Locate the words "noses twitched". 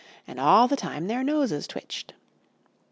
1.23-2.15